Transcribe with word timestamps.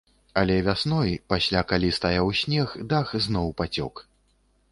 Але 0.41 0.53
вясной, 0.67 1.11
пасля 1.33 1.61
калі 1.73 1.89
стаяў 1.99 2.27
снег, 2.41 2.73
дах 2.93 3.13
зноў 3.29 3.47
пацёк. 3.63 3.93